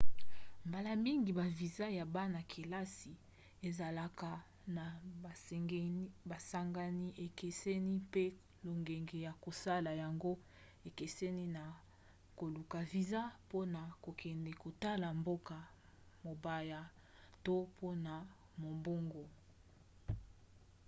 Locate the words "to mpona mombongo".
17.45-19.25